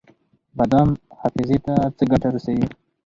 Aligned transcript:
بادام 0.57 0.89
حافظې 1.19 1.57
ته 1.65 1.73
څه 1.97 2.03
ګټه 2.11 2.27
رسوي؟ 2.35 2.65